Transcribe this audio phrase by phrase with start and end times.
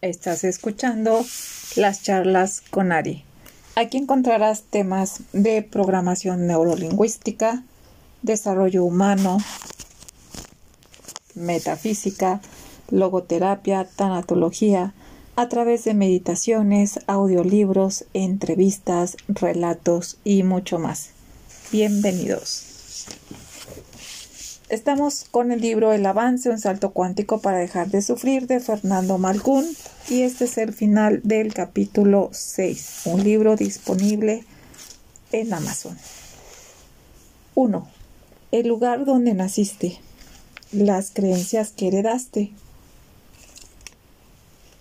[0.00, 1.24] Estás escuchando
[1.74, 3.24] las charlas con Ari.
[3.74, 7.64] Aquí encontrarás temas de programación neurolingüística,
[8.22, 9.38] desarrollo humano,
[11.34, 12.40] metafísica,
[12.90, 14.94] logoterapia, tanatología,
[15.34, 21.10] a través de meditaciones, audiolibros, entrevistas, relatos y mucho más.
[21.72, 22.67] Bienvenidos.
[24.68, 29.16] Estamos con el libro El avance, un salto cuántico para dejar de sufrir de Fernando
[29.16, 29.64] Malgún
[30.10, 34.44] y este es el final del capítulo 6, un libro disponible
[35.32, 35.96] en Amazon.
[37.54, 37.88] 1.
[38.52, 40.00] El lugar donde naciste.
[40.70, 42.52] Las creencias que heredaste.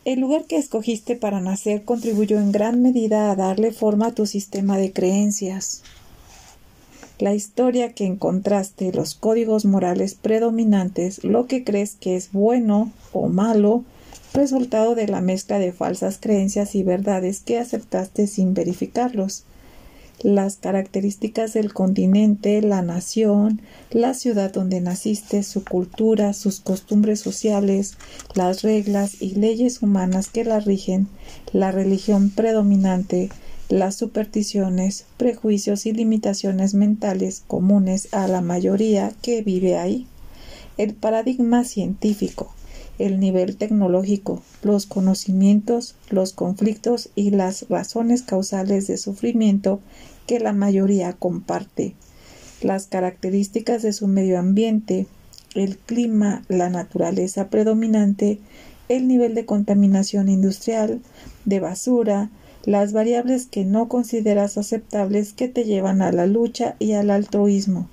[0.03, 4.25] El lugar que escogiste para nacer contribuyó en gran medida a darle forma a tu
[4.25, 5.81] sistema de creencias
[7.19, 13.27] la historia que encontraste, los códigos morales predominantes, lo que crees que es bueno o
[13.27, 13.83] malo,
[14.33, 19.45] resultado de la mezcla de falsas creencias y verdades que aceptaste sin verificarlos.
[20.21, 27.97] Las características del continente, la nación, la ciudad donde naciste, su cultura, sus costumbres sociales,
[28.33, 31.07] las reglas y leyes humanas que la rigen,
[31.51, 33.29] la religión predominante,
[33.69, 40.07] las supersticiones, prejuicios y limitaciones mentales comunes a la mayoría que vive ahí,
[40.77, 42.53] el paradigma científico,
[42.97, 49.81] el nivel tecnológico, los conocimientos, los conflictos y las razones causales de sufrimiento
[50.27, 51.95] que la mayoría comparte,
[52.61, 55.07] las características de su medio ambiente,
[55.55, 58.39] el clima, la naturaleza predominante,
[58.89, 61.01] el nivel de contaminación industrial,
[61.45, 62.29] de basura,
[62.67, 67.87] las variables que no consideras aceptables que te llevan a la lucha y al altruismo.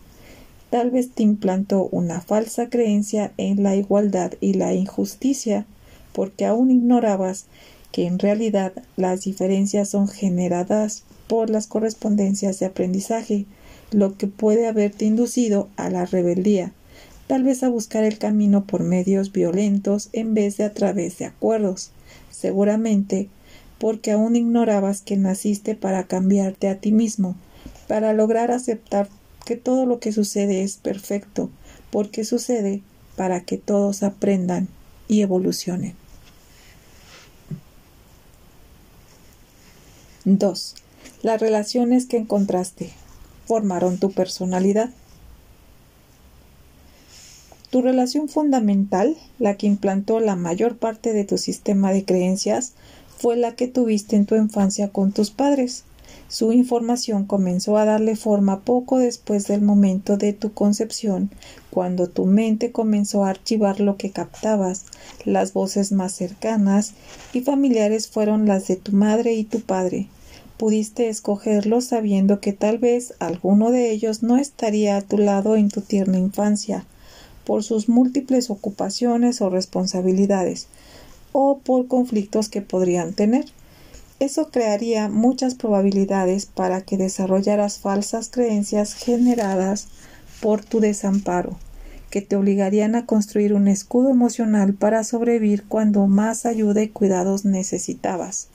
[0.68, 5.64] Tal vez te implantó una falsa creencia en la igualdad y la injusticia,
[6.12, 7.46] porque aún ignorabas
[7.92, 13.46] que en realidad las diferencias son generadas por las correspondencias de aprendizaje,
[13.92, 16.72] lo que puede haberte inducido a la rebeldía,
[17.28, 21.26] tal vez a buscar el camino por medios violentos en vez de a través de
[21.26, 21.92] acuerdos.
[22.32, 23.28] Seguramente
[23.78, 27.36] porque aún ignorabas que naciste para cambiarte a ti mismo,
[27.88, 29.08] para lograr aceptar
[29.44, 31.50] que todo lo que sucede es perfecto,
[31.90, 32.82] porque sucede
[33.16, 34.68] para que todos aprendan
[35.08, 35.94] y evolucionen.
[40.24, 40.74] 2.
[41.22, 42.92] Las relaciones que encontraste
[43.46, 44.90] formaron tu personalidad.
[47.70, 52.72] Tu relación fundamental, la que implantó la mayor parte de tu sistema de creencias,
[53.24, 55.84] fue la que tuviste en tu infancia con tus padres.
[56.28, 61.30] Su información comenzó a darle forma poco después del momento de tu concepción,
[61.70, 64.84] cuando tu mente comenzó a archivar lo que captabas.
[65.24, 66.92] Las voces más cercanas
[67.32, 70.08] y familiares fueron las de tu madre y tu padre.
[70.58, 75.70] Pudiste escogerlos sabiendo que tal vez alguno de ellos no estaría a tu lado en
[75.70, 76.84] tu tierna infancia,
[77.46, 80.68] por sus múltiples ocupaciones o responsabilidades,
[81.36, 83.46] o por conflictos que podrían tener.
[84.20, 89.88] Eso crearía muchas probabilidades para que desarrollaras falsas creencias generadas
[90.40, 91.58] por tu desamparo,
[92.08, 97.44] que te obligarían a construir un escudo emocional para sobrevivir cuando más ayuda y cuidados
[97.44, 98.46] necesitabas.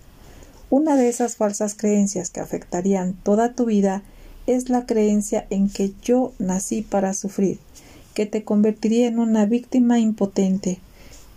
[0.69, 4.03] Una de esas falsas creencias que afectarían toda tu vida
[4.47, 7.59] es la creencia en que yo nací para sufrir,
[8.13, 10.79] que te convertiría en una víctima impotente,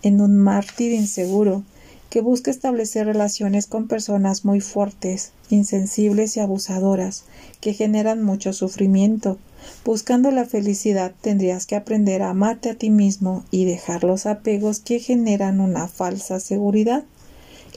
[0.03, 1.63] en un mártir inseguro
[2.09, 7.23] que busca establecer relaciones con personas muy fuertes, insensibles y abusadoras,
[7.59, 9.39] que generan mucho sufrimiento.
[9.83, 14.79] Buscando la felicidad tendrías que aprender a amarte a ti mismo y dejar los apegos
[14.79, 17.03] que generan una falsa seguridad.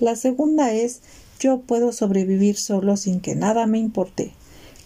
[0.01, 1.01] La segunda es
[1.41, 4.33] yo puedo sobrevivir solo sin que nada me importe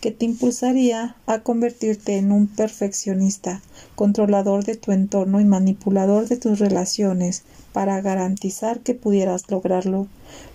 [0.01, 3.61] que te impulsaría a convertirte en un perfeccionista,
[3.95, 7.43] controlador de tu entorno y manipulador de tus relaciones
[7.75, 10.09] para garantizar que pudieras lograrlo,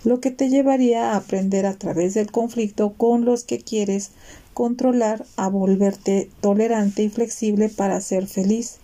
[0.04, 4.10] lo que te llevaría a aprender a través del conflicto con los que quieres
[4.52, 8.78] controlar a volverte tolerante y flexible para ser feliz.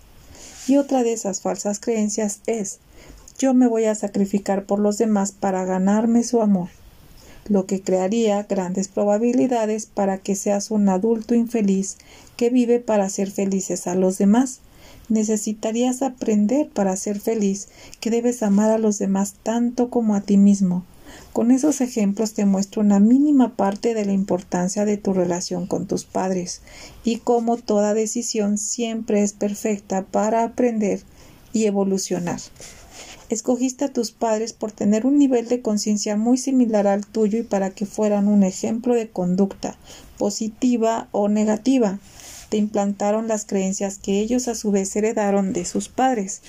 [0.67, 2.79] Y otra de esas falsas creencias es
[3.37, 6.69] yo me voy a sacrificar por los demás para ganarme su amor
[7.47, 11.97] lo que crearía grandes probabilidades para que seas un adulto infeliz
[12.37, 14.59] que vive para ser felices a los demás.
[15.09, 17.67] Necesitarías aprender para ser feliz
[17.99, 20.83] que debes amar a los demás tanto como a ti mismo.
[21.31, 25.85] Con esos ejemplos te muestro una mínima parte de la importancia de tu relación con
[25.85, 26.61] tus padres
[27.03, 31.01] y cómo toda decisión siempre es perfecta para aprender
[31.51, 32.39] y evolucionar.
[33.33, 37.41] Escogiste a tus padres por tener un nivel de conciencia muy similar al tuyo y
[37.41, 39.75] para que fueran un ejemplo de conducta,
[40.19, 41.97] positiva o negativa.
[42.49, 46.43] Te implantaron las creencias que ellos a su vez heredaron de sus padres,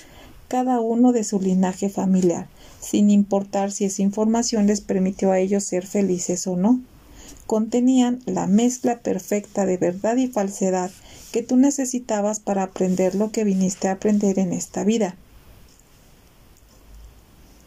[0.49, 2.49] cada uno de su linaje familiar,
[2.81, 6.83] sin importar si esa información les permitió a ellos ser felices o no.
[7.47, 10.91] Contenían la mezcla perfecta de verdad y falsedad
[11.33, 15.17] que tú necesitabas para aprender lo que viniste a aprender en esta vida.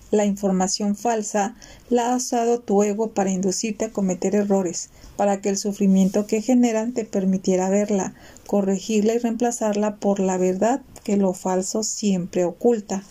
[0.09, 1.55] La información falsa
[1.89, 6.41] la ha usado tu ego para inducirte a cometer errores, para que el sufrimiento que
[6.41, 8.13] generan te permitiera verla,
[8.45, 13.03] corregirla y reemplazarla por la verdad que lo falso siempre oculta.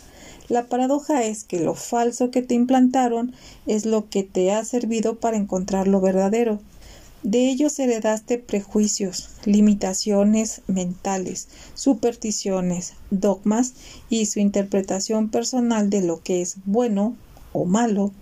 [0.48, 3.34] La paradoja es que lo falso que te implantaron
[3.66, 6.60] es lo que te ha servido para encontrar lo verdadero.
[7.26, 13.74] De ellos heredaste prejuicios, limitaciones mentales, supersticiones, dogmas
[14.08, 17.16] y su interpretación personal de lo que es bueno
[17.52, 18.12] o malo.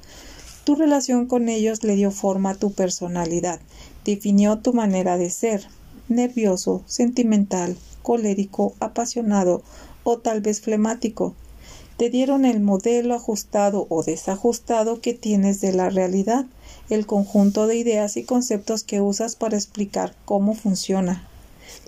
[0.65, 3.61] Tu relación con ellos le dio forma a tu personalidad,
[4.07, 5.69] definió tu manera de ser,
[6.09, 9.63] nervioso, sentimental, colérico, apasionado
[10.03, 11.35] o tal vez flemático.
[11.99, 16.47] Te dieron el modelo ajustado o desajustado que tienes de la realidad
[16.91, 21.27] el conjunto de ideas y conceptos que usas para explicar cómo funciona.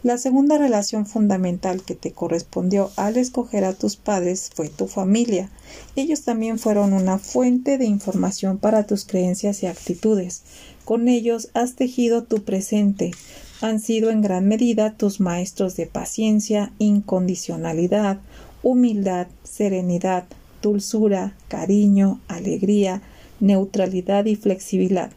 [0.02, 5.50] La segunda relación fundamental que te correspondió al escoger a tus padres fue tu familia.
[5.96, 10.43] Ellos también fueron una fuente de información para tus creencias y actitudes.
[10.84, 13.12] Con ellos has tejido tu presente.
[13.60, 18.19] Han sido en gran medida tus maestros de paciencia, incondicionalidad,
[18.62, 20.25] humildad, serenidad,
[20.62, 23.02] dulzura, cariño, alegría,
[23.40, 25.10] neutralidad y flexibilidad,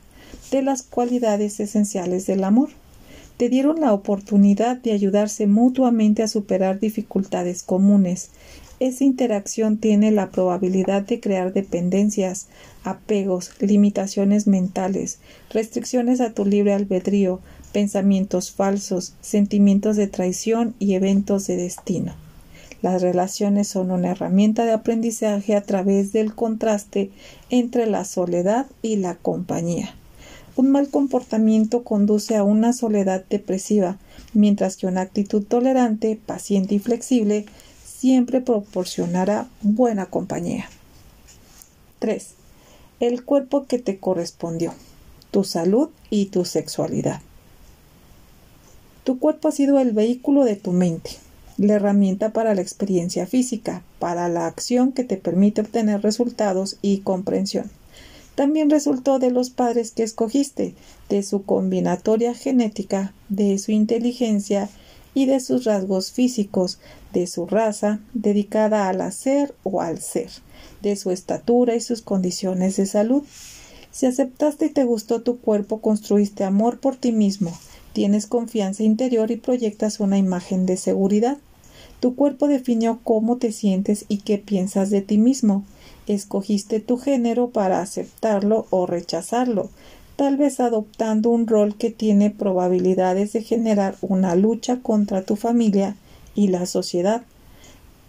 [0.51, 2.69] de las cualidades esenciales del amor.
[3.37, 8.31] Te dieron la oportunidad de ayudarse mutuamente a superar dificultades comunes.
[8.79, 12.47] Esa interacción tiene la probabilidad de crear dependencias,
[12.83, 15.19] apegos, limitaciones mentales,
[15.51, 17.41] restricciones a tu libre albedrío,
[17.71, 22.28] pensamientos falsos, sentimientos de traición y eventos de destino.
[22.81, 27.11] Las relaciones son una herramienta de aprendizaje a través del contraste
[27.49, 29.95] entre la soledad y la compañía.
[30.55, 33.97] Un mal comportamiento conduce a una soledad depresiva,
[34.33, 37.45] mientras que una actitud tolerante, paciente y flexible
[37.85, 40.69] siempre proporcionará buena compañía.
[41.99, 42.33] 3.
[43.01, 44.73] El cuerpo que te correspondió,
[45.31, 47.21] tu salud y tu sexualidad.
[49.03, 51.11] Tu cuerpo ha sido el vehículo de tu mente,
[51.59, 56.99] la herramienta para la experiencia física, para la acción que te permite obtener resultados y
[56.99, 57.69] comprensión.
[58.35, 60.73] También resultó de los padres que escogiste,
[61.09, 64.69] de su combinatoria genética, de su inteligencia
[65.13, 66.79] y de sus rasgos físicos,
[67.11, 70.29] de su raza, dedicada al hacer o al ser,
[70.81, 73.23] de su estatura y sus condiciones de salud.
[73.91, 77.51] Si aceptaste y te gustó tu cuerpo, construiste amor por ti mismo,
[77.91, 81.37] tienes confianza interior y proyectas una imagen de seguridad.
[81.99, 85.65] Tu cuerpo definió cómo te sientes y qué piensas de ti mismo.
[86.07, 89.69] Escogiste tu género para aceptarlo o rechazarlo,
[90.15, 95.97] tal vez adoptando un rol que tiene probabilidades de generar una lucha contra tu familia
[96.35, 97.23] y la sociedad.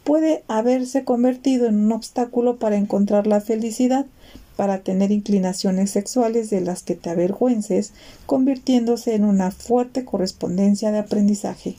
[0.05, 4.07] Puede haberse convertido en un obstáculo para encontrar la felicidad,
[4.57, 7.93] para tener inclinaciones sexuales de las que te avergüences,
[8.27, 11.77] convirtiéndose en una fuerte correspondencia de aprendizaje.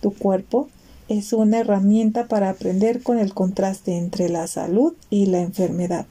[0.00, 0.68] Tu cuerpo
[1.08, 6.06] es una herramienta para aprender con el contraste entre la salud y la enfermedad.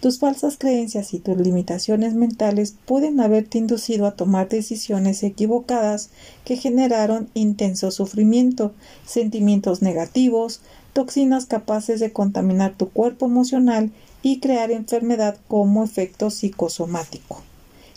[0.00, 6.08] Tus falsas creencias y tus limitaciones mentales pueden haberte inducido a tomar decisiones equivocadas
[6.44, 8.72] que generaron intenso sufrimiento,
[9.04, 10.62] sentimientos negativos,
[10.94, 13.90] toxinas capaces de contaminar tu cuerpo emocional
[14.22, 17.42] y crear enfermedad como efecto psicosomático.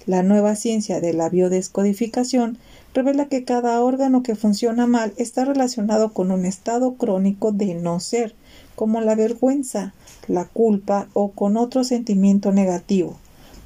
[0.05, 2.57] La nueva ciencia de la biodescodificación
[2.93, 7.99] revela que cada órgano que funciona mal está relacionado con un estado crónico de no
[7.99, 8.35] ser,
[8.75, 9.93] como la vergüenza,
[10.27, 13.17] la culpa o con otro sentimiento negativo.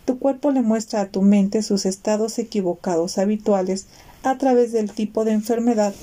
[0.05, 3.87] Tu cuerpo le muestra a tu mente sus estados equivocados habituales
[4.23, 5.93] a través del tipo de enfermedad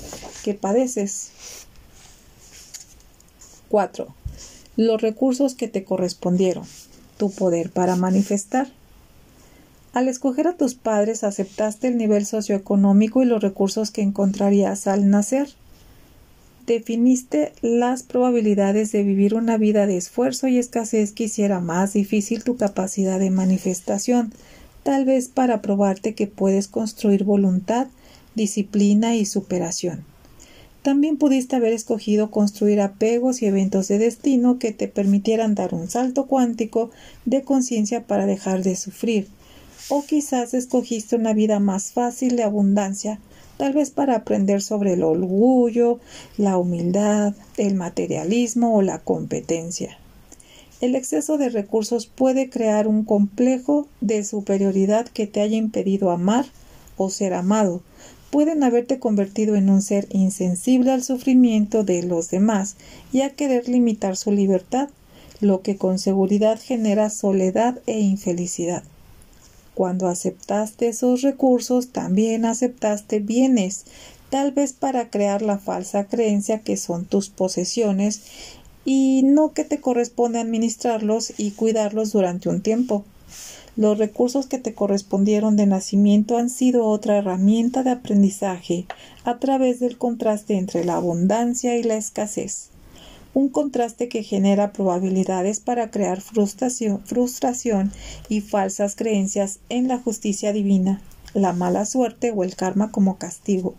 [0.43, 1.31] que padeces.
[3.69, 4.07] 4.
[4.77, 6.65] Los recursos que te correspondieron.
[7.17, 8.67] Tu poder para manifestar.
[9.95, 15.09] Al escoger a tus padres aceptaste el nivel socioeconómico y los recursos que encontrarías al
[15.09, 15.47] nacer.
[16.67, 22.43] Definiste las probabilidades de vivir una vida de esfuerzo y escasez que hiciera más difícil
[22.43, 24.33] tu capacidad de manifestación,
[24.83, 27.87] tal vez para probarte que puedes construir voluntad,
[28.35, 30.03] disciplina y superación.
[30.81, 35.89] también pudiste haber escogido construir apegos y eventos de destino que te permitieran dar un
[35.89, 36.91] salto cuántico
[37.23, 39.29] de conciencia para dejar de sufrir.
[39.87, 43.19] O quizás escogiste una vida más fácil de abundancia,
[43.57, 45.99] tal vez para aprender sobre el orgullo,
[46.37, 49.99] la humildad, el materialismo o la competencia.
[50.81, 56.47] El exceso de recursos puede crear un complejo de superioridad que te haya impedido amar
[56.97, 57.83] o ser amado.
[58.31, 62.75] Pueden haberte convertido en un ser insensible al sufrimiento de los demás
[63.13, 64.89] y a querer limitar su libertad,
[65.41, 68.83] lo que con seguridad genera soledad e infelicidad.
[69.75, 73.83] Cuando aceptaste esos recursos, también aceptaste bienes,
[74.29, 78.21] tal vez para crear la falsa creencia que son tus posesiones
[78.85, 83.03] y no que te corresponde administrarlos y cuidarlos durante un tiempo.
[83.75, 88.85] Los recursos que te correspondieron de nacimiento han sido otra herramienta de aprendizaje
[89.25, 92.69] a través del contraste entre la abundancia y la escasez
[93.35, 97.91] un contraste que genera probabilidades para crear frustración,
[98.29, 101.01] y falsas creencias en la justicia divina,
[101.33, 103.75] la mala suerte o el karma como castigo.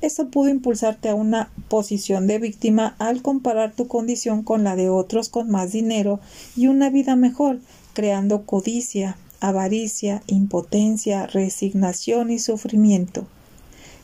[0.00, 4.88] Eso pudo impulsarte a una posición de víctima al comparar tu condición con la de
[4.88, 6.18] otros con más dinero
[6.56, 7.60] y una vida mejor,
[7.92, 13.26] creando codicia, avaricia, impotencia, resignación y sufrimiento.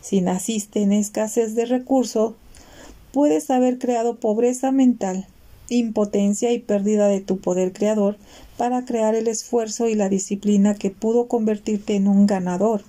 [0.03, 2.35] Si naciste en escasez de recursos,
[3.17, 5.27] puedes haber creado pobreza mental,
[5.71, 8.19] impotencia y pérdida de tu poder creador
[8.59, 12.83] para crear el esfuerzo y la disciplina que pudo convertirte en un ganador,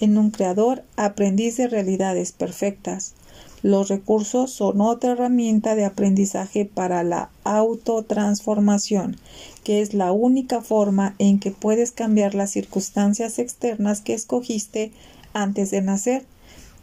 [0.00, 3.12] en un creador aprendiz de realidades perfectas.
[3.60, 9.18] Los recursos son otra herramienta de aprendizaje para la autotransformación,
[9.64, 14.92] que es la única forma en que puedes cambiar las circunstancias externas que escogiste
[15.34, 16.24] antes de nacer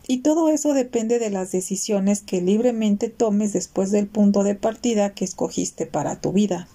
[0.08, 5.14] y todo eso depende de las decisiones que libremente tomes después del punto de partida
[5.14, 6.68] que escogiste para tu vida.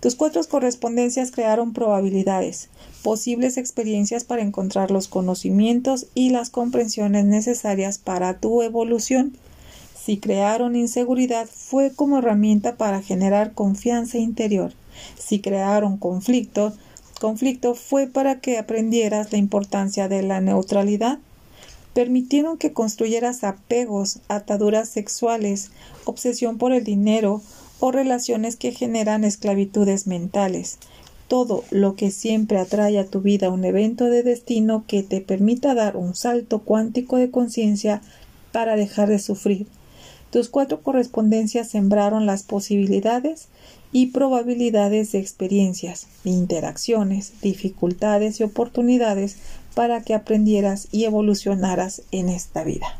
[0.00, 2.68] Tus cuatro correspondencias crearon probabilidades,
[3.02, 9.36] posibles experiencias para encontrar los conocimientos y las comprensiones necesarias para tu evolución.
[10.00, 14.72] Si crearon inseguridad fue como herramienta para generar confianza interior.
[15.18, 16.72] Si crearon conflicto,
[17.20, 21.18] conflicto fue para que aprendieras la importancia de la neutralidad
[21.98, 25.72] permitieron que construyeras apegos, ataduras sexuales,
[26.04, 27.42] obsesión por el dinero
[27.80, 30.78] o relaciones que generan esclavitudes mentales.
[31.26, 35.74] Todo lo que siempre atrae a tu vida un evento de destino que te permita
[35.74, 38.00] dar un salto cuántico de conciencia
[38.52, 39.66] para dejar de sufrir.
[40.30, 43.48] Tus cuatro correspondencias sembraron las posibilidades
[43.90, 49.38] y probabilidades de experiencias, interacciones, dificultades y oportunidades
[49.78, 52.98] para que aprendieras y evolucionaras en esta vida.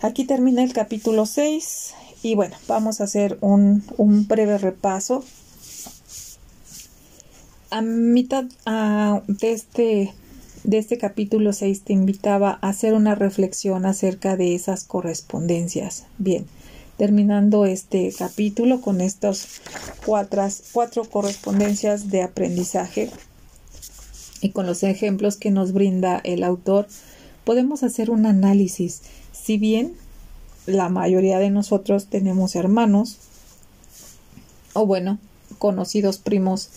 [0.00, 3.84] Aquí termina el capítulo 6 y bueno, vamos a hacer un,
[4.26, 5.22] breve repaso.
[7.68, 8.44] A mitad
[9.26, 10.14] de, este,
[10.62, 16.04] de este capítulo 6 te invitaba a hacer una reflexión acerca de esas correspondencias.
[16.16, 16.46] Bien,
[16.96, 19.60] terminando este capítulo con estas
[20.06, 23.10] cuatro, cuatro correspondencias de aprendizaje
[24.44, 26.86] y con los ejemplos que nos brinda el autor,
[27.44, 29.00] podemos hacer un análisis.
[29.32, 29.94] Si bien
[30.66, 33.16] la mayoría de nosotros tenemos hermanos,
[34.74, 35.18] o bueno,
[35.58, 36.68] conocidos primos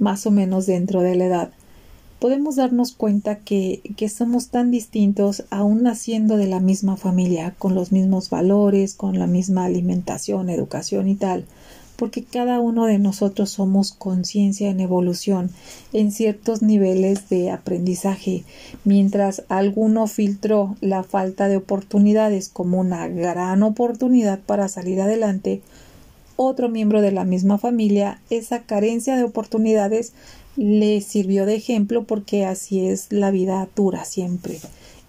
[0.00, 1.50] más o menos dentro de la edad,
[2.18, 7.76] podemos darnos cuenta que, que, somos tan distintos aún naciendo de la misma familia, con
[7.76, 11.44] los mismos valores, con la misma alimentación, educación y tal,
[12.02, 15.52] porque cada uno de nosotros somos conciencia en evolución
[15.92, 18.42] en ciertos niveles de aprendizaje,
[18.82, 25.62] mientras alguno filtró la falta de oportunidades como una gran oportunidad para salir adelante,
[26.34, 30.12] otro miembro de la misma familia esa carencia de oportunidades
[30.56, 34.58] le sirvió de ejemplo porque así es la vida dura siempre.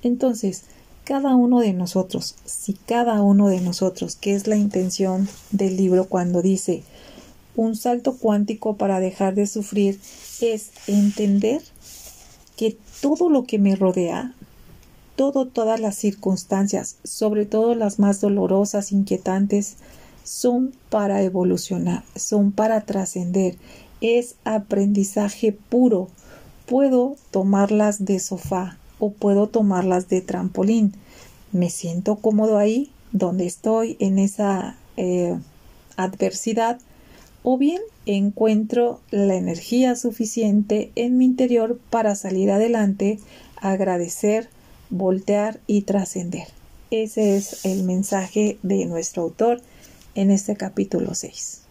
[0.03, 0.65] Entonces,
[1.03, 6.05] cada uno de nosotros, si cada uno de nosotros, que es la intención del libro
[6.05, 6.83] cuando dice
[7.55, 9.99] un salto cuántico para dejar de sufrir,
[10.41, 11.61] es entender
[12.55, 14.33] que todo lo que me rodea,
[15.15, 19.75] todo, todas las circunstancias, sobre todo las más dolorosas, inquietantes,
[20.23, 23.57] son para evolucionar, son para trascender,
[24.01, 26.07] es aprendizaje puro.
[26.65, 30.93] Puedo tomarlas de sofá, o puedo tomarlas de trampolín.
[31.51, 35.37] Me siento cómodo ahí, donde estoy, en esa eh,
[35.97, 36.79] adversidad,
[37.43, 43.19] o bien encuentro la energía suficiente en mi interior para salir adelante,
[43.57, 44.47] agradecer,
[44.89, 46.47] voltear y trascender.
[46.89, 49.59] Ese es el mensaje de nuestro autor
[50.15, 51.62] en este capítulo 6.